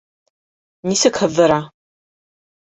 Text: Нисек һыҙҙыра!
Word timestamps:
Нисек 0.91 1.19
һыҙҙыра! 1.25 1.59